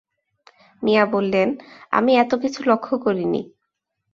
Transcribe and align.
মিয়া 0.83 1.03
বললেন, 1.05 1.49
আমি 1.91 2.11
এত 2.15 2.31
কিছু 2.35 2.59
লক্ষ 2.69 2.87
করি 3.05 3.25
নি। 3.25 3.41